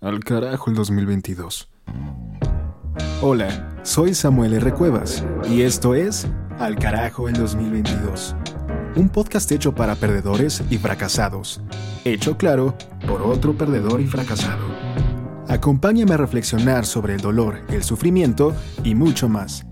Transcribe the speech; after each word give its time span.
al 0.00 0.22
carajo 0.22 0.68
el 0.68 0.76
2022. 0.76 1.70
Hola, 3.22 3.80
soy 3.82 4.12
Samuel 4.12 4.52
R. 4.52 4.72
Cuevas 4.74 5.24
y 5.48 5.62
esto 5.62 5.94
es 5.94 6.28
Al 6.58 6.76
carajo 6.76 7.30
el 7.30 7.34
2022. 7.34 8.36
Un 8.96 9.08
podcast 9.08 9.50
hecho 9.50 9.74
para 9.74 9.94
perdedores 9.94 10.62
y 10.68 10.76
fracasados. 10.76 11.62
Hecho 12.04 12.36
claro 12.36 12.76
por 13.06 13.22
otro 13.22 13.56
perdedor 13.56 14.02
y 14.02 14.06
fracasado. 14.06 14.66
Acompáñame 15.48 16.12
a 16.12 16.18
reflexionar 16.18 16.84
sobre 16.84 17.14
el 17.14 17.20
dolor, 17.22 17.60
el 17.70 17.82
sufrimiento 17.82 18.54
y 18.82 18.94
mucho 18.94 19.30
más. 19.30 19.64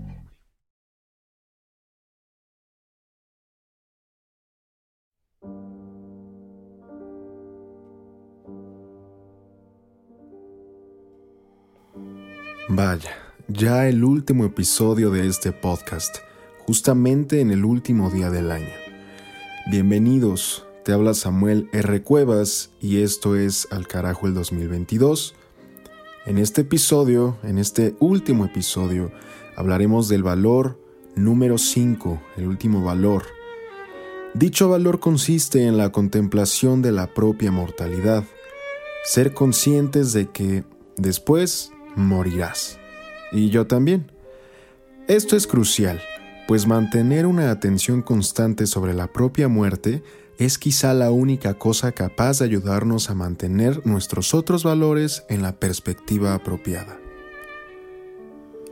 Vaya, 12.69 13.11
ya 13.49 13.89
el 13.89 14.05
último 14.05 14.45
episodio 14.45 15.11
de 15.11 15.27
este 15.27 15.51
podcast, 15.51 16.19
justamente 16.59 17.41
en 17.41 17.51
el 17.51 17.65
último 17.65 18.09
día 18.09 18.29
del 18.29 18.51
año. 18.51 18.71
Bienvenidos, 19.69 20.65
te 20.85 20.93
habla 20.93 21.13
Samuel 21.13 21.67
R. 21.73 22.03
Cuevas 22.03 22.71
y 22.79 23.01
esto 23.01 23.35
es 23.35 23.67
Al 23.69 23.85
carajo 23.85 24.27
el 24.27 24.33
2022. 24.33 25.35
En 26.25 26.37
este 26.37 26.61
episodio, 26.61 27.35
en 27.43 27.57
este 27.57 27.97
último 27.99 28.45
episodio, 28.45 29.11
hablaremos 29.57 30.07
del 30.07 30.23
valor 30.23 30.79
número 31.15 31.57
5, 31.57 32.21
el 32.37 32.47
último 32.47 32.81
valor. 32.81 33.25
Dicho 34.35 34.69
valor 34.69 35.01
consiste 35.01 35.67
en 35.67 35.75
la 35.75 35.91
contemplación 35.91 36.81
de 36.81 36.93
la 36.93 37.13
propia 37.13 37.51
mortalidad, 37.51 38.23
ser 39.03 39.33
conscientes 39.33 40.13
de 40.13 40.29
que 40.29 40.63
después 40.95 41.72
morirás. 41.95 42.79
Y 43.31 43.49
yo 43.49 43.67
también. 43.67 44.11
Esto 45.07 45.35
es 45.35 45.47
crucial, 45.47 46.01
pues 46.47 46.67
mantener 46.67 47.25
una 47.25 47.51
atención 47.51 48.01
constante 48.01 48.67
sobre 48.67 48.93
la 48.93 49.07
propia 49.07 49.47
muerte 49.47 50.03
es 50.37 50.57
quizá 50.57 50.93
la 50.93 51.11
única 51.11 51.55
cosa 51.55 51.91
capaz 51.91 52.39
de 52.39 52.45
ayudarnos 52.45 53.09
a 53.09 53.15
mantener 53.15 53.85
nuestros 53.85 54.33
otros 54.33 54.63
valores 54.63 55.23
en 55.29 55.41
la 55.41 55.53
perspectiva 55.59 56.33
apropiada. 56.33 56.97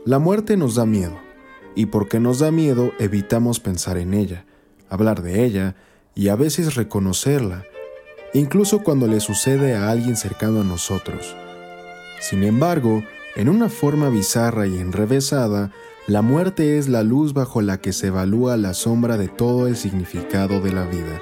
La 0.04 0.18
muerte 0.18 0.56
nos 0.56 0.74
da 0.74 0.86
miedo, 0.86 1.18
y 1.74 1.86
porque 1.86 2.20
nos 2.20 2.40
da 2.40 2.50
miedo 2.50 2.92
evitamos 2.98 3.60
pensar 3.60 3.96
en 3.98 4.14
ella, 4.14 4.44
hablar 4.88 5.22
de 5.22 5.44
ella 5.44 5.76
y 6.14 6.28
a 6.28 6.36
veces 6.36 6.74
reconocerla, 6.74 7.64
incluso 8.34 8.82
cuando 8.82 9.06
le 9.06 9.20
sucede 9.20 9.74
a 9.74 9.90
alguien 9.90 10.16
cercano 10.16 10.62
a 10.62 10.64
nosotros. 10.64 11.36
Sin 12.20 12.42
embargo, 12.42 13.02
en 13.34 13.48
una 13.48 13.68
forma 13.68 14.08
bizarra 14.08 14.66
y 14.66 14.78
enrevesada, 14.78 15.70
la 16.06 16.20
muerte 16.20 16.78
es 16.78 16.88
la 16.88 17.02
luz 17.02 17.32
bajo 17.32 17.62
la 17.62 17.80
que 17.80 17.92
se 17.92 18.08
evalúa 18.08 18.56
la 18.56 18.74
sombra 18.74 19.16
de 19.16 19.28
todo 19.28 19.66
el 19.68 19.76
significado 19.76 20.60
de 20.60 20.72
la 20.72 20.86
vida. 20.86 21.20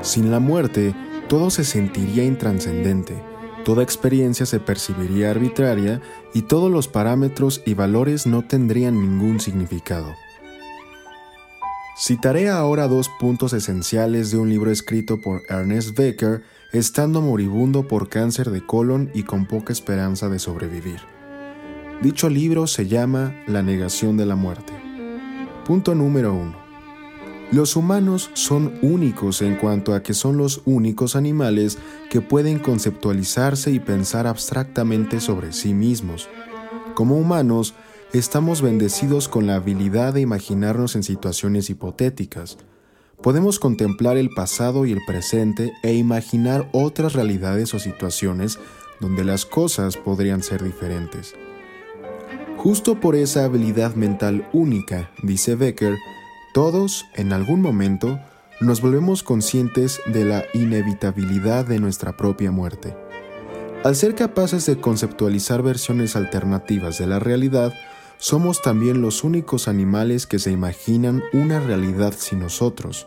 Sin 0.00 0.30
la 0.30 0.40
muerte, 0.40 0.94
todo 1.28 1.50
se 1.50 1.64
sentiría 1.64 2.24
intranscendente, 2.24 3.20
toda 3.64 3.82
experiencia 3.82 4.46
se 4.46 4.60
percibiría 4.60 5.30
arbitraria 5.30 6.00
y 6.32 6.42
todos 6.42 6.70
los 6.70 6.88
parámetros 6.88 7.62
y 7.66 7.74
valores 7.74 8.26
no 8.26 8.46
tendrían 8.46 9.00
ningún 9.00 9.40
significado. 9.40 10.14
Citaré 11.98 12.48
ahora 12.48 12.88
dos 12.88 13.08
puntos 13.18 13.52
esenciales 13.54 14.30
de 14.30 14.38
un 14.38 14.50
libro 14.50 14.70
escrito 14.70 15.20
por 15.20 15.42
Ernest 15.48 15.96
Becker 15.96 16.42
estando 16.76 17.20
moribundo 17.22 17.88
por 17.88 18.08
cáncer 18.08 18.50
de 18.50 18.64
colon 18.64 19.10
y 19.14 19.22
con 19.22 19.46
poca 19.46 19.72
esperanza 19.72 20.28
de 20.28 20.38
sobrevivir. 20.38 21.00
Dicho 22.02 22.28
libro 22.28 22.66
se 22.66 22.86
llama 22.86 23.34
La 23.46 23.62
negación 23.62 24.16
de 24.16 24.26
la 24.26 24.36
muerte. 24.36 24.72
Punto 25.64 25.94
número 25.94 26.34
1. 26.34 26.66
Los 27.52 27.76
humanos 27.76 28.30
son 28.34 28.78
únicos 28.82 29.40
en 29.40 29.56
cuanto 29.56 29.94
a 29.94 30.02
que 30.02 30.14
son 30.14 30.36
los 30.36 30.62
únicos 30.64 31.16
animales 31.16 31.78
que 32.10 32.20
pueden 32.20 32.58
conceptualizarse 32.58 33.70
y 33.70 33.80
pensar 33.80 34.26
abstractamente 34.26 35.20
sobre 35.20 35.52
sí 35.52 35.72
mismos. 35.72 36.28
Como 36.94 37.16
humanos, 37.16 37.74
estamos 38.12 38.62
bendecidos 38.62 39.28
con 39.28 39.46
la 39.46 39.54
habilidad 39.54 40.12
de 40.14 40.20
imaginarnos 40.20 40.96
en 40.96 41.02
situaciones 41.02 41.70
hipotéticas. 41.70 42.58
Podemos 43.22 43.58
contemplar 43.58 44.16
el 44.16 44.30
pasado 44.30 44.86
y 44.86 44.92
el 44.92 45.00
presente 45.06 45.72
e 45.82 45.94
imaginar 45.94 46.68
otras 46.72 47.14
realidades 47.14 47.74
o 47.74 47.78
situaciones 47.78 48.58
donde 49.00 49.24
las 49.24 49.46
cosas 49.46 49.96
podrían 49.96 50.42
ser 50.42 50.62
diferentes. 50.62 51.34
Justo 52.56 53.00
por 53.00 53.16
esa 53.16 53.44
habilidad 53.44 53.94
mental 53.94 54.48
única, 54.52 55.10
dice 55.22 55.54
Becker, 55.54 55.96
todos, 56.52 57.06
en 57.14 57.32
algún 57.32 57.60
momento, 57.60 58.18
nos 58.60 58.80
volvemos 58.80 59.22
conscientes 59.22 60.00
de 60.06 60.24
la 60.24 60.44
inevitabilidad 60.54 61.66
de 61.66 61.78
nuestra 61.78 62.16
propia 62.16 62.50
muerte. 62.50 62.96
Al 63.84 63.94
ser 63.94 64.14
capaces 64.14 64.66
de 64.66 64.80
conceptualizar 64.80 65.62
versiones 65.62 66.16
alternativas 66.16 66.98
de 66.98 67.06
la 67.06 67.18
realidad, 67.18 67.74
somos 68.18 68.62
también 68.62 69.02
los 69.02 69.24
únicos 69.24 69.68
animales 69.68 70.26
que 70.26 70.38
se 70.38 70.50
imaginan 70.50 71.22
una 71.32 71.60
realidad 71.60 72.14
sin 72.16 72.40
nosotros. 72.40 73.06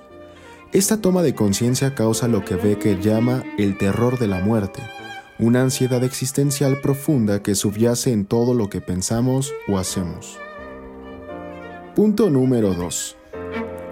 Esta 0.72 1.02
toma 1.02 1.24
de 1.24 1.34
conciencia 1.34 1.96
causa 1.96 2.28
lo 2.28 2.46
que 2.46 2.56
Becker 2.56 3.00
llama 3.00 3.44
el 3.58 3.78
terror 3.78 4.20
de 4.20 4.28
la 4.28 4.40
muerte, 4.40 4.82
una 5.40 5.62
ansiedad 5.62 6.04
existencial 6.04 6.80
profunda 6.82 7.42
que 7.42 7.56
subyace 7.56 8.12
en 8.12 8.26
todo 8.26 8.54
lo 8.54 8.70
que 8.70 8.82
pensamos 8.82 9.54
o 9.68 9.78
hacemos. 9.80 10.38
Punto 11.96 12.30
número 12.30 12.74
2. 12.76 13.16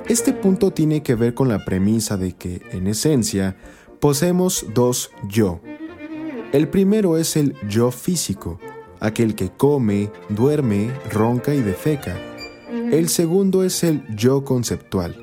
Este 0.08 0.34
punto 0.34 0.72
tiene 0.72 1.04
que 1.04 1.16
ver 1.16 1.34
con 1.34 1.50
la 1.50 1.66
premisa 1.66 2.16
de 2.16 2.34
que, 2.34 2.62
en 2.72 2.88
esencia, 2.88 3.58
poseemos 4.00 4.68
dos 4.74 5.12
yo. 5.28 5.60
El 6.54 6.70
primero 6.70 7.18
es 7.18 7.36
el 7.36 7.56
yo 7.68 7.92
físico, 7.92 8.60
aquel 9.00 9.36
que 9.36 9.50
come, 9.50 10.12
duerme, 10.30 10.92
ronca 11.12 11.54
y 11.54 11.62
defeca. 11.62 12.18
El 12.92 13.10
segundo 13.10 13.64
es 13.64 13.84
el 13.84 14.04
yo 14.16 14.44
conceptual, 14.44 15.16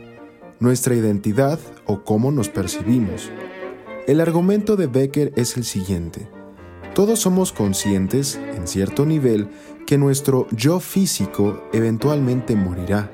nuestra 0.60 0.94
identidad 0.94 1.58
o 1.86 2.04
cómo 2.04 2.30
nos 2.30 2.48
percibimos. 2.48 3.30
El 4.06 4.20
argumento 4.20 4.76
de 4.76 4.86
Becker 4.86 5.32
es 5.36 5.56
el 5.56 5.64
siguiente. 5.64 6.28
Todos 6.94 7.20
somos 7.20 7.52
conscientes, 7.52 8.38
en 8.54 8.68
cierto 8.68 9.06
nivel, 9.06 9.48
que 9.86 9.98
nuestro 9.98 10.46
yo 10.50 10.80
físico 10.80 11.62
eventualmente 11.72 12.54
morirá, 12.54 13.10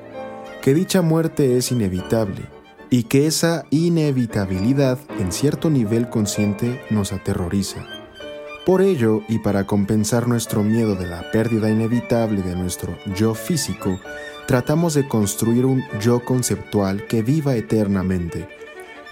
que 0.62 0.74
dicha 0.74 1.00
muerte 1.00 1.56
es 1.56 1.72
inevitable 1.72 2.42
y 2.90 3.04
que 3.04 3.26
esa 3.26 3.64
inevitabilidad 3.70 4.98
en 5.18 5.32
cierto 5.32 5.70
nivel 5.70 6.10
consciente 6.10 6.80
nos 6.90 7.12
aterroriza. 7.12 7.99
Por 8.70 8.82
ello, 8.82 9.22
y 9.26 9.40
para 9.40 9.66
compensar 9.66 10.28
nuestro 10.28 10.62
miedo 10.62 10.94
de 10.94 11.08
la 11.08 11.32
pérdida 11.32 11.68
inevitable 11.68 12.40
de 12.40 12.54
nuestro 12.54 12.96
yo 13.16 13.34
físico, 13.34 13.98
tratamos 14.46 14.94
de 14.94 15.08
construir 15.08 15.66
un 15.66 15.82
yo 16.00 16.24
conceptual 16.24 17.08
que 17.08 17.24
viva 17.24 17.56
eternamente. 17.56 18.48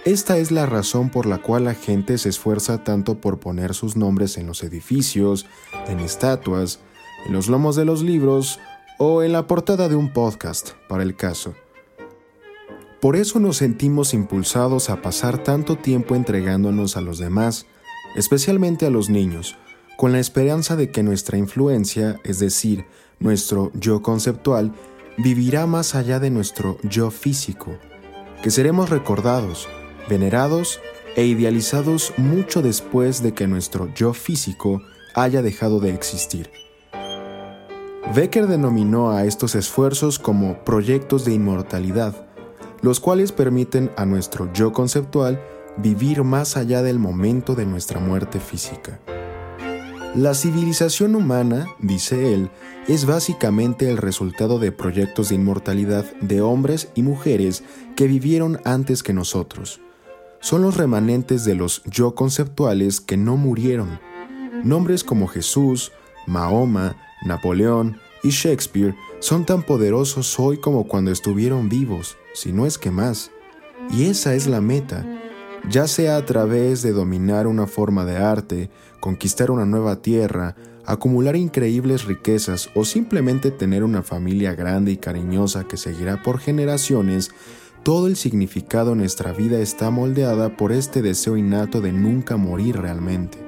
Esta 0.04 0.38
es 0.38 0.52
la 0.52 0.64
razón 0.66 1.10
por 1.10 1.26
la 1.26 1.38
cual 1.38 1.64
la 1.64 1.74
gente 1.74 2.18
se 2.18 2.28
esfuerza 2.28 2.84
tanto 2.84 3.20
por 3.20 3.40
poner 3.40 3.74
sus 3.74 3.96
nombres 3.96 4.38
en 4.38 4.46
los 4.46 4.62
edificios, 4.62 5.44
en 5.88 5.98
estatuas, 5.98 6.78
en 7.26 7.32
los 7.32 7.48
lomos 7.48 7.74
de 7.74 7.84
los 7.84 8.04
libros 8.04 8.60
o 8.96 9.24
en 9.24 9.32
la 9.32 9.48
portada 9.48 9.88
de 9.88 9.96
un 9.96 10.12
podcast, 10.12 10.74
para 10.88 11.02
el 11.02 11.16
caso. 11.16 11.56
Por 13.00 13.16
eso 13.16 13.40
nos 13.40 13.56
sentimos 13.56 14.14
impulsados 14.14 14.88
a 14.88 15.02
pasar 15.02 15.42
tanto 15.42 15.74
tiempo 15.74 16.14
entregándonos 16.14 16.96
a 16.96 17.00
los 17.00 17.18
demás, 17.18 17.66
especialmente 18.16 18.86
a 18.86 18.90
los 18.90 19.10
niños, 19.10 19.56
con 19.96 20.12
la 20.12 20.20
esperanza 20.20 20.76
de 20.76 20.90
que 20.90 21.02
nuestra 21.02 21.38
influencia, 21.38 22.20
es 22.24 22.38
decir, 22.38 22.86
nuestro 23.18 23.72
yo 23.74 24.02
conceptual, 24.02 24.72
vivirá 25.16 25.66
más 25.66 25.94
allá 25.94 26.20
de 26.20 26.30
nuestro 26.30 26.78
yo 26.82 27.10
físico, 27.10 27.76
que 28.42 28.50
seremos 28.50 28.90
recordados, 28.90 29.68
venerados 30.08 30.80
e 31.16 31.26
idealizados 31.26 32.12
mucho 32.16 32.62
después 32.62 33.22
de 33.22 33.34
que 33.34 33.48
nuestro 33.48 33.92
yo 33.94 34.14
físico 34.14 34.80
haya 35.14 35.42
dejado 35.42 35.80
de 35.80 35.92
existir. 35.92 36.50
Becker 38.14 38.46
denominó 38.46 39.10
a 39.10 39.24
estos 39.24 39.54
esfuerzos 39.54 40.18
como 40.18 40.64
proyectos 40.64 41.24
de 41.24 41.34
inmortalidad, 41.34 42.28
los 42.80 43.00
cuales 43.00 43.32
permiten 43.32 43.90
a 43.96 44.06
nuestro 44.06 44.50
yo 44.52 44.72
conceptual 44.72 45.42
vivir 45.82 46.24
más 46.24 46.56
allá 46.56 46.82
del 46.82 46.98
momento 46.98 47.54
de 47.54 47.66
nuestra 47.66 48.00
muerte 48.00 48.40
física. 48.40 49.00
La 50.14 50.34
civilización 50.34 51.14
humana, 51.14 51.66
dice 51.78 52.32
él, 52.32 52.50
es 52.88 53.04
básicamente 53.04 53.90
el 53.90 53.98
resultado 53.98 54.58
de 54.58 54.72
proyectos 54.72 55.28
de 55.28 55.34
inmortalidad 55.34 56.04
de 56.20 56.40
hombres 56.40 56.88
y 56.94 57.02
mujeres 57.02 57.62
que 57.94 58.06
vivieron 58.06 58.60
antes 58.64 59.02
que 59.02 59.12
nosotros. 59.12 59.80
son 60.40 60.62
los 60.62 60.76
remanentes 60.76 61.44
de 61.44 61.56
los 61.56 61.82
yo 61.84 62.14
conceptuales 62.14 63.00
que 63.00 63.16
no 63.16 63.36
murieron. 63.36 63.98
Nombres 64.62 65.02
como 65.02 65.26
Jesús, 65.26 65.90
Mahoma, 66.26 66.96
Napoleón 67.24 67.98
y 68.22 68.30
Shakespeare 68.30 68.94
son 69.18 69.44
tan 69.44 69.64
poderosos 69.64 70.38
hoy 70.38 70.58
como 70.58 70.86
cuando 70.86 71.10
estuvieron 71.10 71.68
vivos, 71.68 72.16
si 72.34 72.52
no 72.52 72.66
es 72.66 72.78
que 72.78 72.92
más. 72.92 73.32
Y 73.90 74.04
esa 74.06 74.34
es 74.34 74.46
la 74.46 74.60
meta, 74.60 75.04
ya 75.70 75.86
sea 75.86 76.16
a 76.16 76.24
través 76.24 76.82
de 76.82 76.92
dominar 76.92 77.46
una 77.46 77.66
forma 77.66 78.04
de 78.04 78.16
arte, 78.16 78.70
conquistar 79.00 79.50
una 79.50 79.66
nueva 79.66 79.96
tierra, 79.96 80.56
acumular 80.86 81.36
increíbles 81.36 82.04
riquezas 82.06 82.70
o 82.74 82.84
simplemente 82.84 83.50
tener 83.50 83.84
una 83.84 84.02
familia 84.02 84.54
grande 84.54 84.92
y 84.92 84.96
cariñosa 84.96 85.64
que 85.64 85.76
seguirá 85.76 86.22
por 86.22 86.38
generaciones, 86.38 87.30
todo 87.82 88.06
el 88.06 88.16
significado 88.16 88.92
en 88.92 88.98
nuestra 88.98 89.32
vida 89.32 89.58
está 89.58 89.90
moldeada 89.90 90.56
por 90.56 90.72
este 90.72 91.02
deseo 91.02 91.36
innato 91.36 91.80
de 91.80 91.92
nunca 91.92 92.36
morir 92.36 92.78
realmente. 92.78 93.38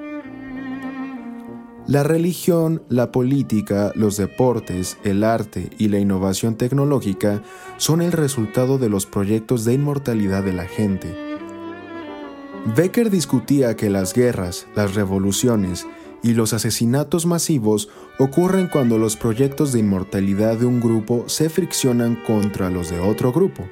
La 1.87 2.03
religión, 2.03 2.83
la 2.89 3.11
política, 3.11 3.93
los 3.97 4.17
deportes, 4.17 4.99
el 5.03 5.25
arte 5.25 5.71
y 5.79 5.89
la 5.89 5.99
innovación 5.99 6.57
tecnológica 6.57 7.43
son 7.79 8.01
el 8.03 8.13
resultado 8.13 8.79
de 8.79 8.89
los 8.89 9.07
proyectos 9.07 9.65
de 9.65 9.75
inmortalidad 9.75 10.45
de 10.45 10.53
la 10.53 10.67
gente. 10.67 11.30
Becker 12.67 13.09
discutía 13.09 13.75
que 13.75 13.89
las 13.89 14.13
guerras, 14.13 14.67
las 14.75 14.95
revoluciones 14.95 15.87
y 16.23 16.35
los 16.35 16.53
asesinatos 16.53 17.25
masivos 17.25 17.89
ocurren 18.19 18.69
cuando 18.69 18.99
los 18.99 19.17
proyectos 19.17 19.73
de 19.73 19.79
inmortalidad 19.79 20.59
de 20.59 20.67
un 20.67 20.79
grupo 20.79 21.25
se 21.27 21.49
friccionan 21.49 22.23
contra 22.27 22.69
los 22.69 22.91
de 22.91 23.01
otro 23.01 23.33
grupo. 23.33 23.67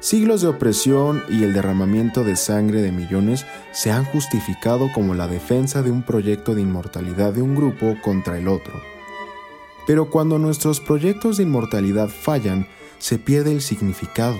Siglos 0.00 0.42
de 0.42 0.48
opresión 0.48 1.22
y 1.28 1.44
el 1.44 1.52
derramamiento 1.52 2.24
de 2.24 2.34
sangre 2.34 2.82
de 2.82 2.90
millones 2.90 3.46
se 3.72 3.92
han 3.92 4.04
justificado 4.04 4.90
como 4.92 5.14
la 5.14 5.28
defensa 5.28 5.82
de 5.82 5.92
un 5.92 6.02
proyecto 6.02 6.56
de 6.56 6.62
inmortalidad 6.62 7.32
de 7.32 7.42
un 7.42 7.54
grupo 7.54 7.94
contra 8.02 8.36
el 8.36 8.48
otro. 8.48 8.74
Pero 9.86 10.10
cuando 10.10 10.38
nuestros 10.38 10.80
proyectos 10.80 11.36
de 11.36 11.44
inmortalidad 11.44 12.08
fallan, 12.08 12.66
se 12.98 13.18
pierde 13.18 13.52
el 13.52 13.60
significado. 13.60 14.36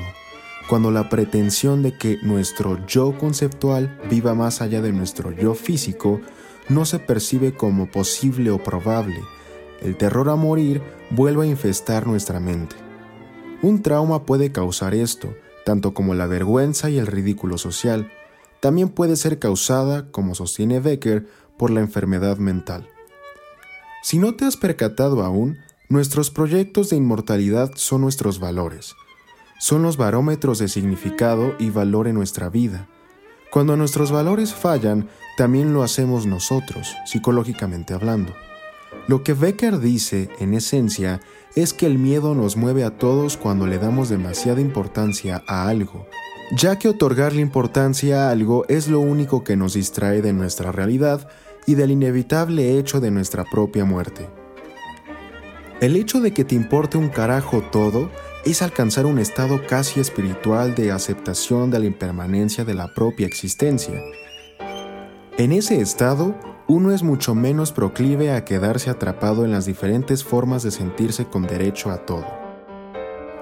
Cuando 0.69 0.91
la 0.91 1.09
pretensión 1.09 1.83
de 1.83 1.97
que 1.97 2.19
nuestro 2.23 2.85
yo 2.87 3.17
conceptual 3.17 3.99
viva 4.11 4.35
más 4.35 4.61
allá 4.61 4.83
de 4.83 4.93
nuestro 4.93 5.33
yo 5.33 5.55
físico 5.55 6.21
no 6.69 6.85
se 6.85 6.99
percibe 6.99 7.55
como 7.55 7.91
posible 7.91 8.51
o 8.51 8.63
probable, 8.63 9.19
el 9.81 9.97
terror 9.97 10.29
a 10.29 10.37
morir 10.37 10.83
vuelve 11.11 11.45
a 11.47 11.49
infestar 11.49 12.07
nuestra 12.07 12.39
mente. 12.39 12.77
Un 13.63 13.81
trauma 13.81 14.27
puede 14.27 14.53
causar 14.53 14.93
esto, 14.93 15.35
tanto 15.65 15.95
como 15.95 16.13
la 16.13 16.27
vergüenza 16.27 16.91
y 16.91 16.99
el 16.99 17.07
ridículo 17.07 17.57
social, 17.57 18.13
también 18.61 18.91
puede 18.91 19.17
ser 19.17 19.39
causada, 19.39 20.11
como 20.11 20.35
sostiene 20.35 20.81
Becker, 20.81 21.27
por 21.57 21.71
la 21.71 21.81
enfermedad 21.81 22.37
mental. 22.37 22.87
Si 24.03 24.19
no 24.19 24.35
te 24.35 24.45
has 24.45 24.59
percatado 24.59 25.23
aún, 25.25 25.57
nuestros 25.89 26.31
proyectos 26.31 26.91
de 26.91 26.97
inmortalidad 26.97 27.71
son 27.75 28.03
nuestros 28.03 28.39
valores. 28.39 28.95
Son 29.59 29.83
los 29.83 29.97
barómetros 29.97 30.59
de 30.59 30.69
significado 30.69 31.55
y 31.59 31.71
valor 31.71 32.07
en 32.07 32.15
nuestra 32.15 32.49
vida. 32.49 32.89
Cuando 33.51 33.77
nuestros 33.77 34.13
valores 34.13 34.55
fallan, 34.55 35.09
también 35.37 35.75
lo 35.75 35.83
hacemos 35.83 36.27
nosotros, 36.27 36.95
psicológicamente 37.07 37.93
hablando. 37.93 38.35
Lo 39.09 39.25
que 39.25 39.35
Becker 39.35 39.81
dice, 39.81 40.29
en 40.39 40.55
esencia, 40.55 41.21
es 41.57 41.73
que 41.73 41.87
el 41.87 41.99
miedo 41.99 42.35
nos 42.35 42.57
mueve 42.57 42.85
a 42.85 42.99
todos 42.99 43.37
cuando 43.37 43.67
le 43.67 43.79
damos 43.79 44.09
demasiada 44.09 44.61
importancia 44.61 45.43
a 45.47 45.69
algo, 45.69 46.07
ya 46.53 46.79
que 46.79 46.89
otorgarle 46.89 47.41
importancia 47.41 48.29
a 48.29 48.31
algo 48.31 48.65
es 48.69 48.89
lo 48.89 49.01
único 49.01 49.45
que 49.45 49.57
nos 49.57 49.75
distrae 49.75 50.23
de 50.23 50.33
nuestra 50.33 50.73
realidad 50.73 51.29
y 51.67 51.75
del 51.75 51.91
inevitable 51.91 52.79
hecho 52.79 53.01
de 53.01 53.11
nuestra 53.11 53.45
propia 53.45 53.85
muerte. 53.85 54.29
El 55.81 55.95
hecho 55.95 56.21
de 56.21 56.33
que 56.33 56.45
te 56.45 56.57
importe 56.57 56.99
un 56.99 57.09
carajo 57.09 57.61
todo 57.61 58.11
es 58.45 58.63
alcanzar 58.63 59.07
un 59.07 59.21
estado 59.21 59.65
casi 59.65 60.01
espiritual 60.01 60.75
de 60.75 60.91
aceptación 60.91 61.71
de 61.71 61.79
la 61.79 61.87
impermanencia 61.87 62.65
de 62.65 62.75
la 62.75 62.93
propia 62.95 63.29
existencia. 63.29 64.03
En 65.37 65.53
ese 65.53 65.81
estado, 65.81 66.35
uno 66.67 66.93
es 66.93 67.05
mucho 67.05 67.37
menos 67.37 67.71
proclive 67.71 68.33
a 68.33 68.45
quedarse 68.45 68.91
atrapado 68.91 69.45
en 69.45 69.53
las 69.53 69.67
diferentes 69.67 70.25
formas 70.25 70.65
de 70.65 70.73
sentirse 70.73 71.27
con 71.27 71.47
derecho 71.47 71.93
a 71.93 72.05
todo. 72.05 72.27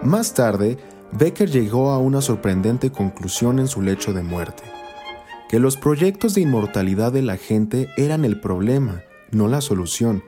Más 0.02 0.34
tarde, 0.34 0.76
Becker 1.12 1.50
llegó 1.50 1.90
a 1.90 1.98
una 1.98 2.20
sorprendente 2.20 2.92
conclusión 2.92 3.58
en 3.58 3.66
su 3.66 3.80
lecho 3.80 4.12
de 4.12 4.22
muerte, 4.22 4.62
que 5.48 5.58
los 5.58 5.78
proyectos 5.78 6.34
de 6.34 6.42
inmortalidad 6.42 7.12
de 7.12 7.22
la 7.22 7.38
gente 7.38 7.88
eran 7.96 8.26
el 8.26 8.40
problema, 8.40 9.04
no 9.30 9.48
la 9.48 9.62
solución, 9.62 10.22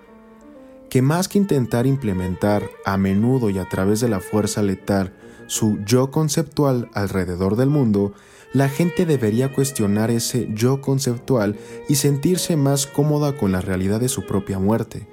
que 0.90 1.02
más 1.02 1.28
que 1.28 1.38
intentar 1.38 1.86
implementar 1.86 2.68
a 2.84 2.96
menudo 2.96 3.50
y 3.50 3.58
a 3.58 3.68
través 3.68 4.00
de 4.00 4.08
la 4.08 4.20
fuerza 4.20 4.62
letal 4.62 5.12
su 5.46 5.78
yo 5.84 6.10
conceptual 6.10 6.90
alrededor 6.94 7.56
del 7.56 7.70
mundo, 7.70 8.12
la 8.52 8.68
gente 8.68 9.06
debería 9.06 9.52
cuestionar 9.52 10.10
ese 10.10 10.48
yo 10.54 10.80
conceptual 10.80 11.56
y 11.88 11.96
sentirse 11.96 12.56
más 12.56 12.86
cómoda 12.86 13.36
con 13.36 13.52
la 13.52 13.60
realidad 13.60 14.00
de 14.00 14.08
su 14.08 14.26
propia 14.26 14.58
muerte. 14.58 15.06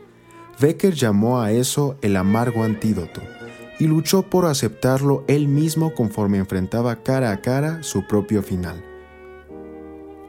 Becker 0.60 0.94
llamó 0.94 1.42
a 1.42 1.52
eso 1.52 1.98
el 2.02 2.16
amargo 2.16 2.64
antídoto 2.64 3.22
y 3.78 3.88
luchó 3.88 4.24
por 4.24 4.46
aceptarlo 4.46 5.26
él 5.28 5.48
mismo 5.50 5.94
conforme 5.94 6.38
enfrentaba 6.38 7.04
cara 7.04 7.32
a 7.32 7.42
cara 7.42 7.84
su 7.84 8.08
propio 8.08 8.42
final. 8.42 8.84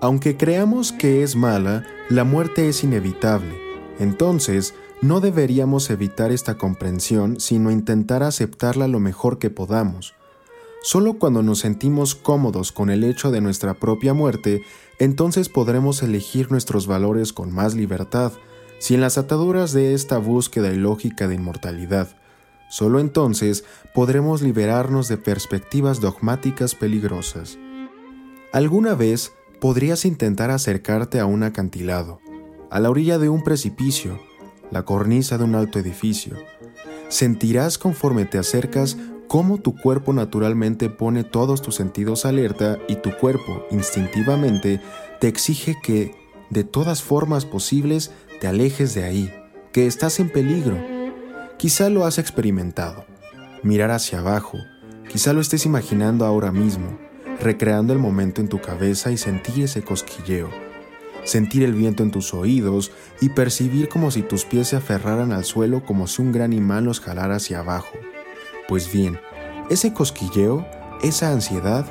Aunque 0.01 0.37
creamos 0.37 0.93
que 0.93 1.23
es 1.23 1.37
mala, 1.37 1.85
la 2.11 2.25
muerte 2.25 2.69
es 2.69 2.83
inevitable. 2.83 3.55
Entonces, 3.99 4.75
no 5.03 5.21
deberíamos 5.21 5.91
evitar 5.91 6.33
esta 6.33 6.57
comprensión, 6.57 7.39
sino 7.39 7.71
intentar 7.71 8.23
aceptarla 8.23 8.89
lo 8.89 8.99
mejor 8.99 9.39
que 9.39 9.51
podamos. 9.51 10.15
Solo 10.83 11.15
cuando 11.15 11.43
nos 11.43 11.59
sentimos 11.59 12.15
cómodos 12.15 12.73
con 12.73 12.91
el 12.91 13.05
hecho 13.05 13.31
de 13.31 13.41
nuestra 13.41 13.75
propia 13.75 14.15
muerte, 14.15 14.63
entonces 14.99 15.49
podremos 15.49 16.03
elegir 16.03 16.51
nuestros 16.51 16.87
valores 16.87 17.33
con 17.33 17.53
más 17.53 17.75
libertad, 17.75 18.33
sin 18.79 19.01
las 19.01 19.19
ataduras 19.19 19.73
de 19.73 19.95
esta 19.95 20.19
búsqueda 20.19 20.73
ilógica 20.73 21.29
de 21.29 21.35
inmortalidad. 21.35 22.17
Solo 22.71 22.99
entonces 23.01 23.65
podremos 23.95 24.43
liberarnos 24.43 25.09
de 25.09 25.19
perspectivas 25.19 26.01
dogmáticas 26.01 26.75
peligrosas. 26.75 27.59
Alguna 28.53 28.95
vez 28.95 29.33
podrías 29.61 30.05
intentar 30.05 30.51
acercarte 30.51 31.21
a 31.21 31.27
un 31.27 31.43
acantilado, 31.43 32.21
a 32.71 32.81
la 32.81 32.91
orilla 32.91 33.19
de 33.19 33.29
un 33.29 33.43
precipicio, 33.43 34.21
la 34.71 34.85
cornisa 34.85 35.39
de 35.39 35.45
un 35.45 35.55
alto 35.55 35.79
edificio. 35.79 36.37
Sentirás 37.09 37.79
conforme 37.79 38.25
te 38.25 38.39
acercas 38.39 38.97
cómo 39.29 39.59
tu 39.59 39.77
cuerpo 39.77 40.13
naturalmente 40.13 40.91
pone 40.91 41.25
todos 41.25 41.63
tus 41.63 41.75
sentidos 41.75 42.25
alerta 42.25 42.79
y 42.89 42.97
tu 42.97 43.17
cuerpo 43.17 43.65
instintivamente 43.71 44.81
te 45.21 45.29
exige 45.29 45.77
que, 45.83 46.15
de 46.51 46.65
todas 46.65 47.03
formas 47.03 47.45
posibles, 47.45 48.13
te 48.41 48.47
alejes 48.47 48.95
de 48.95 49.05
ahí, 49.05 49.33
que 49.73 49.87
estás 49.87 50.21
en 50.21 50.31
peligro. 50.31 50.77
Quizá 51.59 51.89
lo 51.89 52.05
has 52.05 52.19
experimentado. 52.19 53.05
Mirar 53.63 53.91
hacia 53.91 54.21
abajo, 54.21 54.59
quizá 55.09 55.33
lo 55.33 55.41
estés 55.41 55.67
imaginando 55.67 56.25
ahora 56.25 56.53
mismo, 56.53 56.99
recreando 57.41 57.93
el 57.93 57.99
momento 57.99 58.41
en 58.41 58.49
tu 58.49 58.61
cabeza 58.61 59.11
y 59.11 59.17
sentir 59.17 59.65
ese 59.65 59.83
cosquilleo. 59.83 60.66
Sentir 61.27 61.65
el 61.65 61.75
viento 61.75 62.05
en 62.05 62.13
tus 62.13 62.33
oídos 62.33 62.93
y 63.21 63.31
percibir 63.31 63.89
como 63.89 64.13
si 64.13 64.23
tus 64.23 64.45
pies 64.45 64.69
se 64.69 64.77
aferraran 64.77 65.33
al 65.33 65.45
suelo 65.45 65.85
como 65.85 66.07
si 66.07 66.23
un 66.23 66.31
gran 66.31 66.53
imán 66.53 66.85
los 66.85 67.01
jalara 67.01 67.37
hacia 67.37 67.59
abajo. 67.59 67.99
Pues 68.69 68.91
bien, 68.93 69.19
ese 69.69 69.93
cosquilleo, 69.93 70.65
esa 71.03 71.33
ansiedad, 71.33 71.85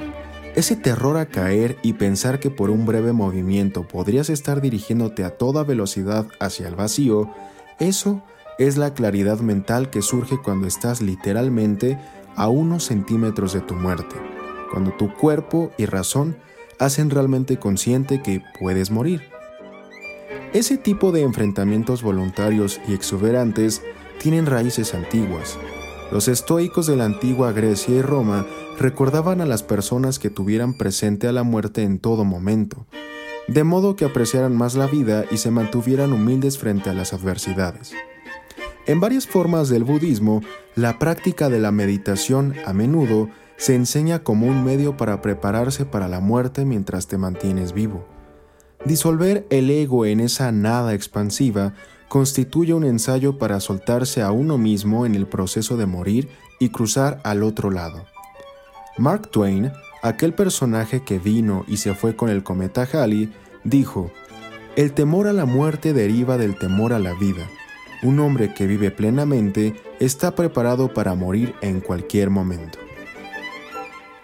ese 0.56 0.78
terror 0.78 1.18
a 1.18 1.26
caer 1.26 1.78
y 1.84 1.94
pensar 1.94 2.40
que 2.40 2.50
por 2.50 2.70
un 2.70 2.86
breve 2.86 3.12
movimiento 3.12 3.86
podrías 3.86 4.30
estar 4.30 4.62
dirigiéndote 4.62 5.26
a 5.26 5.32
toda 5.32 5.66
velocidad 5.66 6.28
hacia 6.40 6.70
el 6.70 6.76
vacío, 6.76 7.30
eso 7.78 8.24
es 8.58 8.78
la 8.78 8.94
claridad 8.94 9.40
mental 9.42 9.90
que 9.90 10.02
surge 10.02 10.42
cuando 10.42 10.66
estás 10.66 11.02
literalmente 11.02 12.00
a 12.38 12.48
unos 12.48 12.86
centímetros 12.86 13.52
de 13.52 13.60
tu 13.60 13.76
muerte, 13.76 14.16
cuando 14.72 14.92
tu 14.94 15.14
cuerpo 15.14 15.72
y 15.78 15.88
razón 15.88 16.38
hacen 16.80 17.10
realmente 17.10 17.58
consciente 17.58 18.22
que 18.22 18.42
puedes 18.60 18.92
morir. 18.92 19.22
Ese 20.54 20.78
tipo 20.78 21.12
de 21.12 21.22
enfrentamientos 21.22 22.02
voluntarios 22.02 22.80
y 22.88 22.94
exuberantes 22.94 23.82
tienen 24.20 24.46
raíces 24.46 24.94
antiguas, 24.94 25.58
los 26.12 26.28
estoicos 26.28 26.86
de 26.86 26.96
la 26.96 27.06
antigua 27.06 27.52
Grecia 27.52 27.96
y 27.96 28.02
Roma 28.02 28.46
recordaban 28.80 29.42
a 29.42 29.46
las 29.46 29.64
personas 29.64 30.20
que 30.20 30.30
tuvieran 30.30 30.78
presente 30.78 31.28
a 31.28 31.32
la 31.32 31.44
muerte 31.44 31.82
en 31.82 31.98
todo 31.98 32.24
momento, 32.24 32.86
de 33.48 33.64
modo 33.64 33.96
que 33.96 34.06
apreciaran 34.06 34.56
más 34.56 34.76
la 34.76 34.86
vida 34.86 35.26
y 35.32 35.38
se 35.38 35.50
mantuvieran 35.50 36.14
humildes 36.14 36.60
frente 36.60 36.92
a 36.92 36.94
las 36.94 37.14
adversidades. 37.14 37.94
En 38.86 39.00
varias 39.00 39.26
formas 39.26 39.68
del 39.70 39.84
budismo, 39.84 40.42
la 40.76 41.00
práctica 41.00 41.50
de 41.50 41.60
la 41.60 41.72
meditación 41.72 42.54
a 42.68 42.74
menudo 42.74 43.30
se 43.58 43.76
enseña 43.76 44.24
como 44.24 44.48
un 44.48 44.64
medio 44.64 44.98
para 44.98 45.22
prepararse 45.22 45.86
para 45.86 46.08
la 46.08 46.20
muerte 46.20 46.66
mientras 46.66 47.08
te 47.08 47.18
mantienes 47.18 47.74
vivo. 47.74 48.06
Disolver 48.86 49.48
el 49.50 49.70
ego 49.70 50.06
en 50.06 50.20
esa 50.20 50.52
nada 50.52 50.94
expansiva 50.94 51.74
constituye 52.08 52.74
un 52.74 52.84
ensayo 52.84 53.38
para 53.38 53.60
soltarse 53.60 54.22
a 54.22 54.32
uno 54.32 54.58
mismo 54.58 55.06
en 55.06 55.16
el 55.16 55.26
proceso 55.26 55.76
de 55.78 55.86
morir 55.86 56.30
y 56.60 56.70
cruzar 56.70 57.20
al 57.24 57.44
otro 57.44 57.72
lado. 57.72 58.06
Mark 58.98 59.30
Twain, 59.32 59.72
aquel 60.04 60.34
personaje 60.34 61.04
que 61.04 61.20
vino 61.20 61.66
y 61.68 61.78
se 61.78 61.94
fue 61.96 62.16
con 62.16 62.30
el 62.30 62.44
cometa 62.44 62.88
Halley, 62.94 63.34
dijo, 63.64 64.12
El 64.76 64.94
temor 64.94 65.28
a 65.28 65.34
la 65.34 65.46
muerte 65.46 65.94
deriva 65.94 66.38
del 66.38 66.58
temor 66.58 66.94
a 66.94 67.00
la 67.00 67.14
vida. 67.14 67.50
Un 68.04 68.20
hombre 68.20 68.54
que 68.54 68.68
vive 68.68 68.92
plenamente 68.92 69.74
está 70.00 70.36
preparado 70.36 70.94
para 70.94 71.16
morir 71.16 71.56
en 71.62 71.82
cualquier 71.82 72.30
momento. 72.30 72.85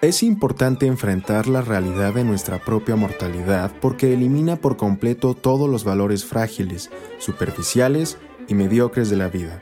Es 0.02 0.24
importante 0.24 0.88
enfrentar 0.88 1.48
la 1.48 1.62
realidad 1.62 2.16
de 2.16 2.24
nuestra 2.24 2.58
propia 2.58 2.96
mortalidad 2.96 3.72
porque 3.80 4.14
elimina 4.14 4.56
por 4.56 4.76
completo 4.76 5.36
todos 5.36 5.70
los 5.70 5.84
valores 5.84 6.26
frágiles, 6.26 6.90
superficiales 7.20 8.18
y 8.48 8.56
mediocres 8.56 9.12
de 9.12 9.18
la 9.18 9.28
vida. 9.28 9.62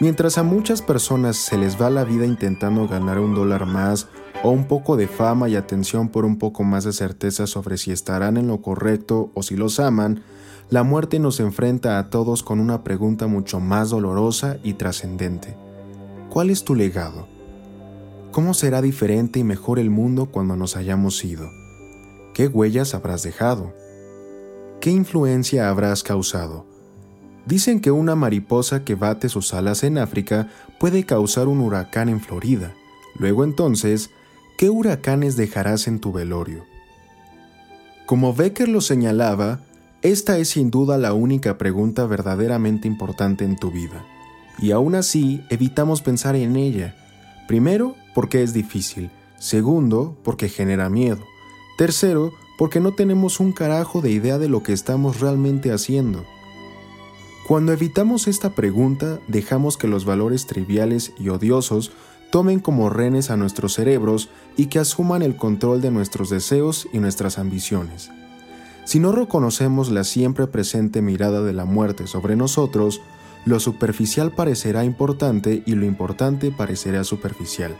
Mientras 0.00 0.38
a 0.38 0.42
muchas 0.42 0.82
personas 0.82 1.36
se 1.36 1.56
les 1.56 1.80
va 1.80 1.88
la 1.88 2.02
vida 2.02 2.26
intentando 2.26 2.88
ganar 2.88 3.20
un 3.20 3.36
dólar 3.36 3.64
más 3.64 4.08
o 4.42 4.50
un 4.50 4.66
poco 4.66 4.96
de 4.96 5.06
fama 5.06 5.48
y 5.48 5.54
atención 5.54 6.08
por 6.08 6.24
un 6.24 6.36
poco 6.36 6.64
más 6.64 6.82
de 6.82 6.92
certeza 6.92 7.46
sobre 7.46 7.76
si 7.76 7.92
estarán 7.92 8.36
en 8.36 8.48
lo 8.48 8.60
correcto 8.60 9.30
o 9.34 9.44
si 9.44 9.54
los 9.54 9.78
aman, 9.78 10.24
la 10.68 10.82
muerte 10.82 11.20
nos 11.20 11.38
enfrenta 11.38 12.00
a 12.00 12.10
todos 12.10 12.42
con 12.42 12.58
una 12.58 12.82
pregunta 12.82 13.28
mucho 13.28 13.60
más 13.60 13.90
dolorosa 13.90 14.56
y 14.64 14.72
trascendente. 14.72 15.56
¿Cuál 16.28 16.50
es 16.50 16.64
tu 16.64 16.74
legado? 16.74 17.33
¿Cómo 18.34 18.52
será 18.52 18.82
diferente 18.82 19.38
y 19.38 19.44
mejor 19.44 19.78
el 19.78 19.90
mundo 19.90 20.26
cuando 20.26 20.56
nos 20.56 20.76
hayamos 20.76 21.24
ido? 21.24 21.52
¿Qué 22.34 22.48
huellas 22.48 22.92
habrás 22.92 23.22
dejado? 23.22 23.72
¿Qué 24.80 24.90
influencia 24.90 25.70
habrás 25.70 26.02
causado? 26.02 26.66
Dicen 27.46 27.78
que 27.78 27.92
una 27.92 28.16
mariposa 28.16 28.82
que 28.82 28.96
bate 28.96 29.28
sus 29.28 29.54
alas 29.54 29.84
en 29.84 29.98
África 29.98 30.48
puede 30.80 31.04
causar 31.04 31.46
un 31.46 31.60
huracán 31.60 32.08
en 32.08 32.20
Florida. 32.20 32.74
Luego 33.16 33.44
entonces, 33.44 34.10
¿qué 34.58 34.68
huracanes 34.68 35.36
dejarás 35.36 35.86
en 35.86 36.00
tu 36.00 36.10
velorio? 36.10 36.64
Como 38.04 38.34
Becker 38.34 38.68
lo 38.68 38.80
señalaba, 38.80 39.60
esta 40.02 40.38
es 40.38 40.48
sin 40.48 40.72
duda 40.72 40.98
la 40.98 41.12
única 41.12 41.56
pregunta 41.56 42.04
verdaderamente 42.04 42.88
importante 42.88 43.44
en 43.44 43.54
tu 43.54 43.70
vida, 43.70 44.04
y 44.58 44.72
aún 44.72 44.96
así 44.96 45.44
evitamos 45.50 46.02
pensar 46.02 46.34
en 46.34 46.56
ella. 46.56 46.96
Primero, 47.46 47.94
porque 48.14 48.42
es 48.42 48.52
difícil. 48.52 49.10
Segundo, 49.38 50.16
porque 50.24 50.48
genera 50.48 50.88
miedo. 50.88 51.24
Tercero, 51.76 52.32
porque 52.56 52.80
no 52.80 52.92
tenemos 52.92 53.40
un 53.40 53.52
carajo 53.52 54.00
de 54.00 54.10
idea 54.10 54.38
de 54.38 54.48
lo 54.48 54.62
que 54.62 54.72
estamos 54.72 55.20
realmente 55.20 55.72
haciendo. 55.72 56.24
Cuando 57.46 57.72
evitamos 57.72 58.26
esta 58.26 58.54
pregunta, 58.54 59.20
dejamos 59.28 59.76
que 59.76 59.88
los 59.88 60.04
valores 60.04 60.46
triviales 60.46 61.12
y 61.18 61.28
odiosos 61.28 61.92
tomen 62.30 62.58
como 62.58 62.88
renes 62.88 63.30
a 63.30 63.36
nuestros 63.36 63.74
cerebros 63.74 64.30
y 64.56 64.66
que 64.66 64.78
asuman 64.78 65.22
el 65.22 65.36
control 65.36 65.82
de 65.82 65.90
nuestros 65.90 66.30
deseos 66.30 66.88
y 66.92 66.98
nuestras 66.98 67.38
ambiciones. 67.38 68.10
Si 68.84 68.98
no 68.98 69.12
reconocemos 69.12 69.90
la 69.90 70.04
siempre 70.04 70.46
presente 70.46 71.02
mirada 71.02 71.42
de 71.42 71.52
la 71.52 71.64
muerte 71.64 72.06
sobre 72.06 72.34
nosotros, 72.34 73.02
lo 73.44 73.60
superficial 73.60 74.32
parecerá 74.32 74.84
importante 74.84 75.62
y 75.66 75.74
lo 75.74 75.84
importante 75.84 76.50
parecerá 76.50 77.04
superficial. 77.04 77.76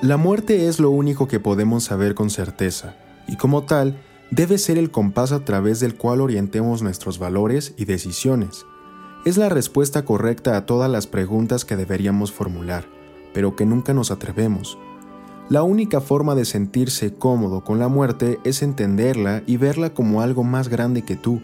La 0.00 0.16
muerte 0.16 0.68
es 0.68 0.80
lo 0.80 0.90
único 0.90 1.28
que 1.28 1.38
podemos 1.38 1.84
saber 1.84 2.14
con 2.14 2.30
certeza, 2.30 2.96
y 3.28 3.36
como 3.36 3.64
tal, 3.64 3.96
debe 4.30 4.58
ser 4.58 4.78
el 4.78 4.90
compás 4.90 5.30
a 5.30 5.44
través 5.44 5.78
del 5.78 5.94
cual 5.94 6.20
orientemos 6.20 6.82
nuestros 6.82 7.18
valores 7.18 7.74
y 7.76 7.84
decisiones. 7.84 8.64
Es 9.24 9.36
la 9.36 9.48
respuesta 9.48 10.04
correcta 10.04 10.56
a 10.56 10.66
todas 10.66 10.90
las 10.90 11.06
preguntas 11.06 11.64
que 11.64 11.76
deberíamos 11.76 12.32
formular, 12.32 12.86
pero 13.32 13.54
que 13.54 13.66
nunca 13.66 13.94
nos 13.94 14.10
atrevemos. 14.10 14.78
La 15.48 15.62
única 15.62 16.00
forma 16.00 16.34
de 16.34 16.46
sentirse 16.46 17.14
cómodo 17.14 17.62
con 17.62 17.78
la 17.78 17.88
muerte 17.88 18.40
es 18.42 18.62
entenderla 18.62 19.42
y 19.46 19.58
verla 19.58 19.92
como 19.92 20.22
algo 20.22 20.44
más 20.44 20.68
grande 20.68 21.02
que 21.02 21.14
tú, 21.14 21.42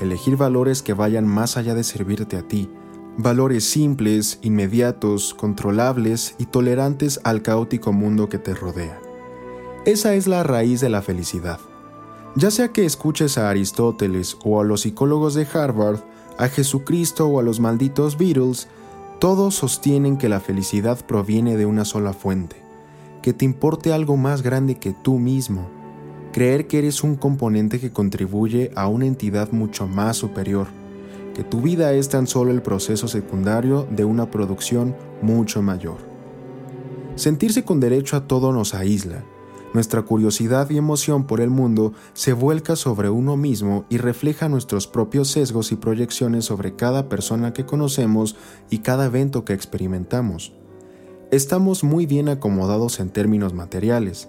elegir 0.00 0.36
valores 0.36 0.82
que 0.82 0.94
vayan 0.94 1.26
más 1.26 1.56
allá 1.56 1.74
de 1.74 1.84
servirte 1.84 2.36
a 2.36 2.42
ti, 2.42 2.70
valores 3.16 3.64
simples, 3.64 4.38
inmediatos, 4.42 5.34
controlables 5.34 6.34
y 6.38 6.46
tolerantes 6.46 7.20
al 7.24 7.42
caótico 7.42 7.92
mundo 7.92 8.28
que 8.28 8.38
te 8.38 8.54
rodea. 8.54 9.00
Esa 9.84 10.14
es 10.14 10.26
la 10.26 10.42
raíz 10.42 10.80
de 10.80 10.88
la 10.88 11.02
felicidad. 11.02 11.60
Ya 12.34 12.50
sea 12.50 12.68
que 12.68 12.84
escuches 12.84 13.38
a 13.38 13.48
Aristóteles 13.48 14.36
o 14.44 14.60
a 14.60 14.64
los 14.64 14.82
psicólogos 14.82 15.34
de 15.34 15.46
Harvard, 15.52 16.00
a 16.38 16.48
Jesucristo 16.48 17.26
o 17.26 17.40
a 17.40 17.42
los 17.42 17.60
malditos 17.60 18.18
Beatles, 18.18 18.68
todos 19.18 19.54
sostienen 19.54 20.18
que 20.18 20.28
la 20.28 20.40
felicidad 20.40 21.04
proviene 21.06 21.56
de 21.56 21.64
una 21.64 21.86
sola 21.86 22.12
fuente, 22.12 22.56
que 23.22 23.32
te 23.32 23.46
importe 23.46 23.92
algo 23.92 24.18
más 24.18 24.42
grande 24.42 24.74
que 24.74 24.92
tú 24.92 25.18
mismo, 25.18 25.70
creer 26.36 26.66
que 26.66 26.76
eres 26.76 27.02
un 27.02 27.16
componente 27.16 27.80
que 27.80 27.92
contribuye 27.92 28.70
a 28.74 28.88
una 28.88 29.06
entidad 29.06 29.52
mucho 29.52 29.88
más 29.88 30.18
superior, 30.18 30.66
que 31.34 31.44
tu 31.44 31.62
vida 31.62 31.94
es 31.94 32.10
tan 32.10 32.26
solo 32.26 32.50
el 32.50 32.60
proceso 32.60 33.08
secundario 33.08 33.88
de 33.90 34.04
una 34.04 34.30
producción 34.30 34.94
mucho 35.22 35.62
mayor. 35.62 35.96
Sentirse 37.14 37.64
con 37.64 37.80
derecho 37.80 38.18
a 38.18 38.28
todo 38.28 38.52
nos 38.52 38.74
aísla. 38.74 39.24
Nuestra 39.72 40.02
curiosidad 40.02 40.68
y 40.68 40.76
emoción 40.76 41.26
por 41.26 41.40
el 41.40 41.48
mundo 41.48 41.94
se 42.12 42.34
vuelca 42.34 42.76
sobre 42.76 43.08
uno 43.08 43.38
mismo 43.38 43.86
y 43.88 43.96
refleja 43.96 44.50
nuestros 44.50 44.86
propios 44.86 45.28
sesgos 45.28 45.72
y 45.72 45.76
proyecciones 45.76 46.44
sobre 46.44 46.76
cada 46.76 47.08
persona 47.08 47.54
que 47.54 47.64
conocemos 47.64 48.36
y 48.68 48.80
cada 48.80 49.06
evento 49.06 49.46
que 49.46 49.54
experimentamos. 49.54 50.52
Estamos 51.30 51.82
muy 51.82 52.04
bien 52.04 52.28
acomodados 52.28 53.00
en 53.00 53.08
términos 53.08 53.54
materiales, 53.54 54.28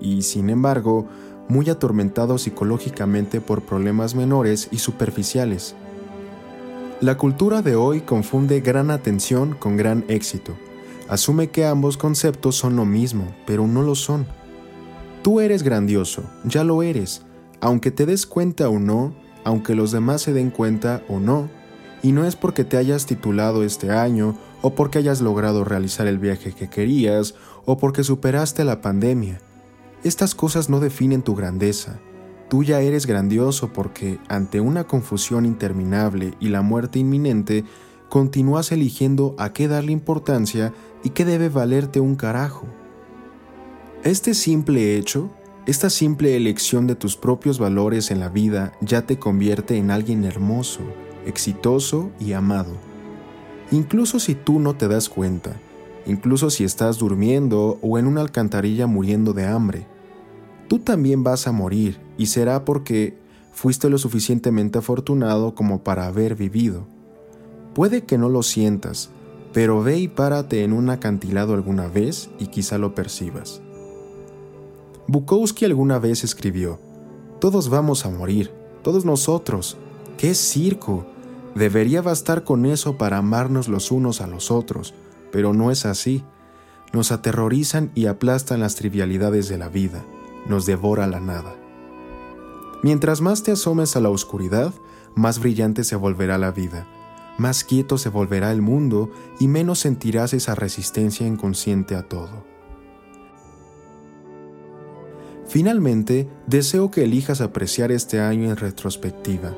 y 0.00 0.22
sin 0.22 0.50
embargo, 0.50 1.06
muy 1.48 1.70
atormentados 1.70 2.42
psicológicamente 2.42 3.40
por 3.40 3.62
problemas 3.62 4.14
menores 4.14 4.68
y 4.70 4.78
superficiales. 4.78 5.74
La 7.00 7.18
cultura 7.18 7.62
de 7.62 7.76
hoy 7.76 8.00
confunde 8.00 8.60
gran 8.60 8.90
atención 8.90 9.54
con 9.58 9.76
gran 9.76 10.04
éxito. 10.08 10.56
Asume 11.08 11.50
que 11.50 11.66
ambos 11.66 11.96
conceptos 11.96 12.56
son 12.56 12.76
lo 12.76 12.84
mismo, 12.84 13.34
pero 13.46 13.66
no 13.66 13.82
lo 13.82 13.94
son. 13.94 14.26
Tú 15.22 15.40
eres 15.40 15.62
grandioso, 15.62 16.22
ya 16.44 16.64
lo 16.64 16.82
eres, 16.82 17.22
aunque 17.60 17.90
te 17.90 18.06
des 18.06 18.26
cuenta 18.26 18.68
o 18.68 18.78
no, 18.78 19.14
aunque 19.44 19.74
los 19.74 19.92
demás 19.92 20.22
se 20.22 20.32
den 20.32 20.50
cuenta 20.50 21.02
o 21.08 21.20
no, 21.20 21.48
y 22.02 22.12
no 22.12 22.24
es 22.26 22.34
porque 22.34 22.64
te 22.64 22.76
hayas 22.76 23.06
titulado 23.06 23.62
este 23.62 23.90
año, 23.90 24.36
o 24.62 24.74
porque 24.74 24.98
hayas 24.98 25.20
logrado 25.20 25.64
realizar 25.64 26.06
el 26.06 26.18
viaje 26.18 26.52
que 26.52 26.68
querías, 26.68 27.34
o 27.64 27.76
porque 27.76 28.04
superaste 28.04 28.64
la 28.64 28.80
pandemia. 28.80 29.40
Estas 30.04 30.34
cosas 30.34 30.68
no 30.68 30.80
definen 30.80 31.22
tu 31.22 31.34
grandeza, 31.34 32.00
Tú 32.48 32.62
ya 32.62 32.80
eres 32.80 33.06
grandioso 33.06 33.72
porque, 33.72 34.20
ante 34.28 34.60
una 34.60 34.84
confusión 34.84 35.46
interminable 35.46 36.34
y 36.38 36.48
la 36.48 36.62
muerte 36.62 37.00
inminente, 37.00 37.64
continúas 38.08 38.70
eligiendo 38.70 39.34
a 39.36 39.52
qué 39.52 39.66
darle 39.66 39.90
importancia 39.90 40.72
y 41.02 41.10
qué 41.10 41.24
debe 41.24 41.48
valerte 41.48 41.98
un 41.98 42.14
carajo. 42.14 42.66
Este 44.04 44.34
simple 44.34 44.96
hecho, 44.96 45.30
esta 45.66 45.90
simple 45.90 46.36
elección 46.36 46.86
de 46.86 46.94
tus 46.94 47.16
propios 47.16 47.58
valores 47.58 48.12
en 48.12 48.20
la 48.20 48.28
vida 48.28 48.72
ya 48.80 49.02
te 49.02 49.18
convierte 49.18 49.76
en 49.76 49.90
alguien 49.90 50.24
hermoso, 50.24 50.82
exitoso 51.26 52.12
y 52.20 52.32
amado. 52.32 52.76
Incluso 53.72 54.20
si 54.20 54.36
tú 54.36 54.60
no 54.60 54.76
te 54.76 54.86
das 54.86 55.08
cuenta, 55.08 55.60
incluso 56.06 56.50
si 56.50 56.64
estás 56.64 56.98
durmiendo 56.98 57.78
o 57.82 57.98
en 57.98 58.06
una 58.06 58.20
alcantarilla 58.20 58.86
muriendo 58.86 59.32
de 59.32 59.46
hambre, 59.46 59.86
tú 60.68 60.78
también 60.78 61.22
vas 61.22 61.46
a 61.46 61.52
morir 61.52 62.00
y 62.16 62.26
será 62.26 62.64
porque 62.64 63.18
fuiste 63.52 63.88
lo 63.90 63.98
suficientemente 63.98 64.78
afortunado 64.78 65.54
como 65.54 65.82
para 65.82 66.06
haber 66.06 66.36
vivido. 66.36 66.86
Puede 67.74 68.04
que 68.04 68.18
no 68.18 68.28
lo 68.28 68.42
sientas, 68.42 69.10
pero 69.52 69.82
ve 69.82 69.98
y 69.98 70.08
párate 70.08 70.64
en 70.64 70.72
un 70.72 70.90
acantilado 70.90 71.54
alguna 71.54 71.88
vez 71.88 72.30
y 72.38 72.48
quizá 72.48 72.78
lo 72.78 72.94
percibas. 72.94 73.62
Bukowski 75.08 75.64
alguna 75.64 75.98
vez 75.98 76.24
escribió, 76.24 76.78
Todos 77.38 77.68
vamos 77.68 78.04
a 78.04 78.10
morir, 78.10 78.50
todos 78.82 79.04
nosotros. 79.04 79.76
¡Qué 80.18 80.34
circo! 80.34 81.06
Debería 81.54 82.02
bastar 82.02 82.44
con 82.44 82.66
eso 82.66 82.98
para 82.98 83.18
amarnos 83.18 83.68
los 83.68 83.90
unos 83.90 84.20
a 84.20 84.26
los 84.26 84.50
otros, 84.50 84.94
pero 85.32 85.52
no 85.52 85.70
es 85.70 85.86
así. 85.86 86.24
Nos 86.92 87.12
aterrorizan 87.12 87.90
y 87.94 88.06
aplastan 88.06 88.60
las 88.60 88.74
trivialidades 88.74 89.48
de 89.48 89.58
la 89.58 89.68
vida 89.68 90.04
nos 90.48 90.66
devora 90.66 91.06
la 91.06 91.20
nada. 91.20 91.54
Mientras 92.82 93.20
más 93.20 93.42
te 93.42 93.52
asomes 93.52 93.96
a 93.96 94.00
la 94.00 94.10
oscuridad, 94.10 94.72
más 95.14 95.38
brillante 95.38 95.84
se 95.84 95.96
volverá 95.96 96.38
la 96.38 96.52
vida, 96.52 96.86
más 97.38 97.64
quieto 97.64 97.98
se 97.98 98.08
volverá 98.08 98.52
el 98.52 98.62
mundo 98.62 99.10
y 99.40 99.48
menos 99.48 99.80
sentirás 99.80 100.32
esa 100.34 100.54
resistencia 100.54 101.26
inconsciente 101.26 101.96
a 101.96 102.02
todo. 102.02 102.44
Finalmente, 105.48 106.28
deseo 106.46 106.90
que 106.90 107.04
elijas 107.04 107.40
apreciar 107.40 107.92
este 107.92 108.20
año 108.20 108.50
en 108.50 108.56
retrospectiva, 108.56 109.54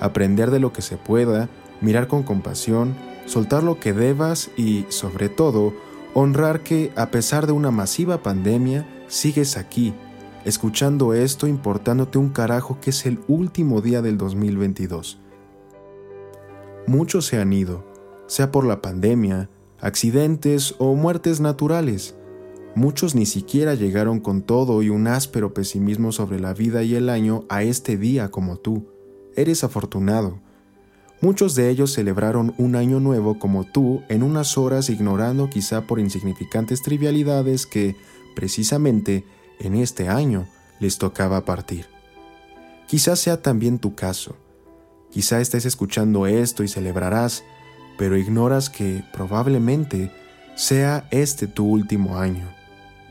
aprender 0.00 0.50
de 0.50 0.58
lo 0.58 0.72
que 0.72 0.82
se 0.82 0.96
pueda, 0.96 1.48
mirar 1.80 2.06
con 2.06 2.22
compasión, 2.22 2.94
soltar 3.28 3.62
lo 3.62 3.78
que 3.78 3.92
debas 3.92 4.50
y, 4.56 4.86
sobre 4.88 5.28
todo, 5.28 5.74
honrar 6.14 6.62
que, 6.62 6.90
a 6.96 7.10
pesar 7.10 7.46
de 7.46 7.52
una 7.52 7.70
masiva 7.70 8.22
pandemia, 8.22 8.88
sigues 9.06 9.56
aquí, 9.56 9.94
escuchando 10.44 11.12
esto 11.12 11.46
importándote 11.46 12.18
un 12.18 12.30
carajo 12.30 12.78
que 12.80 12.90
es 12.90 13.06
el 13.06 13.20
último 13.28 13.80
día 13.82 14.02
del 14.02 14.16
2022. 14.16 15.20
Muchos 16.86 17.26
se 17.26 17.38
han 17.38 17.52
ido, 17.52 17.84
sea 18.26 18.50
por 18.50 18.64
la 18.64 18.80
pandemia, 18.80 19.50
accidentes 19.78 20.74
o 20.78 20.94
muertes 20.94 21.40
naturales. 21.40 22.16
Muchos 22.74 23.14
ni 23.14 23.26
siquiera 23.26 23.74
llegaron 23.74 24.20
con 24.20 24.42
todo 24.42 24.82
y 24.82 24.88
un 24.88 25.06
áspero 25.06 25.52
pesimismo 25.52 26.12
sobre 26.12 26.40
la 26.40 26.54
vida 26.54 26.82
y 26.82 26.94
el 26.94 27.10
año 27.10 27.44
a 27.50 27.62
este 27.62 27.98
día 27.98 28.30
como 28.30 28.56
tú. 28.56 28.86
Eres 29.36 29.64
afortunado. 29.64 30.40
Muchos 31.20 31.56
de 31.56 31.68
ellos 31.68 31.92
celebraron 31.92 32.54
un 32.58 32.76
año 32.76 33.00
nuevo 33.00 33.40
como 33.40 33.64
tú 33.64 34.02
en 34.08 34.22
unas 34.22 34.56
horas 34.56 34.88
ignorando 34.88 35.50
quizá 35.50 35.82
por 35.84 35.98
insignificantes 35.98 36.80
trivialidades 36.80 37.66
que, 37.66 37.96
precisamente, 38.36 39.24
en 39.58 39.74
este 39.74 40.08
año 40.08 40.46
les 40.78 40.98
tocaba 40.98 41.44
partir. 41.44 41.86
Quizás 42.86 43.18
sea 43.18 43.42
también 43.42 43.80
tu 43.80 43.96
caso. 43.96 44.36
Quizá 45.10 45.40
estés 45.40 45.66
escuchando 45.66 46.28
esto 46.28 46.62
y 46.62 46.68
celebrarás, 46.68 47.42
pero 47.96 48.16
ignoras 48.16 48.70
que 48.70 49.02
probablemente 49.12 50.12
sea 50.54 51.08
este 51.10 51.48
tu 51.48 51.66
último 51.66 52.18
año, 52.18 52.48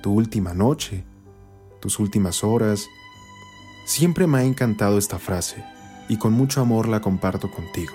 tu 0.01 0.13
última 0.13 0.53
noche, 0.53 1.03
tus 1.81 1.99
últimas 1.99 2.45
horas. 2.45 2.87
Siempre 3.85 4.27
me 4.27 4.37
ha 4.37 4.43
encantado 4.45 4.97
esta 4.97 5.19
frase 5.19 5.76
y 6.09 6.17
con 6.17 6.33
mucho 6.33 6.61
amor 6.61 6.87
la 6.87 7.01
comparto 7.01 7.51
contigo. 7.51 7.93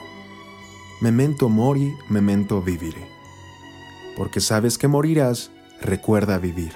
Memento 1.01 1.49
mori, 1.49 1.95
memento 2.09 2.63
vivire. 2.63 3.07
Porque 4.17 4.41
sabes 4.41 4.79
que 4.79 4.89
morirás, 4.89 5.51
recuerda 5.81 6.39
vivir. 6.39 6.73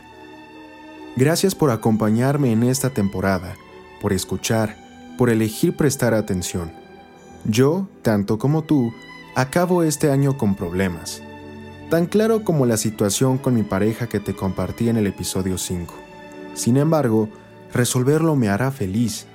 Gracias 1.16 1.54
por 1.54 1.70
acompañarme 1.70 2.52
en 2.52 2.62
esta 2.62 2.90
temporada, 2.90 3.54
por 4.00 4.12
escuchar, 4.12 4.76
por 5.16 5.30
elegir 5.30 5.76
prestar 5.76 6.12
atención. 6.12 6.72
Yo, 7.44 7.88
tanto 8.02 8.38
como 8.38 8.62
tú, 8.62 8.92
acabo 9.34 9.82
este 9.82 10.10
año 10.10 10.36
con 10.36 10.54
problemas. 10.54 11.22
Tan 11.90 12.06
claro 12.06 12.42
como 12.42 12.66
la 12.66 12.76
situación 12.76 13.38
con 13.38 13.54
mi 13.54 13.62
pareja 13.62 14.08
que 14.08 14.18
te 14.18 14.34
compartí 14.34 14.88
en 14.88 14.96
el 14.96 15.06
episodio 15.06 15.56
5. 15.56 15.94
Sin 16.54 16.76
embargo, 16.76 17.28
resolverlo 17.72 18.34
me 18.34 18.48
hará 18.48 18.72
feliz 18.72 19.26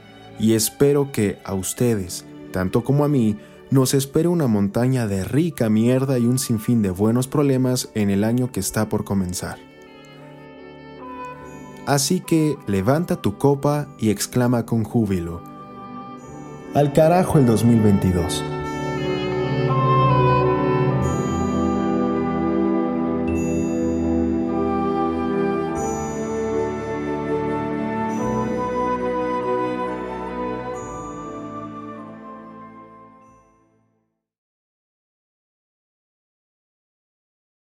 y 0.41 0.55
espero 0.55 1.11
que 1.11 1.37
a 1.45 1.53
ustedes, 1.53 2.25
tanto 2.51 2.83
como 2.83 3.05
a 3.05 3.07
mí, 3.07 3.37
nos 3.69 3.93
espere 3.93 4.27
una 4.27 4.47
montaña 4.47 5.07
de 5.07 5.23
rica 5.23 5.69
mierda 5.69 6.17
y 6.17 6.25
un 6.25 6.39
sinfín 6.39 6.81
de 6.81 6.89
buenos 6.89 7.27
problemas 7.27 7.89
en 7.93 8.09
el 8.09 8.23
año 8.23 8.51
que 8.51 8.59
está 8.59 8.89
por 8.89 9.05
comenzar. 9.05 9.59
Así 11.85 12.19
que 12.19 12.57
levanta 12.67 13.21
tu 13.21 13.37
copa 13.37 13.87
y 13.97 14.09
exclama 14.09 14.65
con 14.65 14.83
júbilo. 14.83 15.41
Al 16.73 16.91
carajo 16.91 17.37
el 17.37 17.45
2022. 17.45 18.60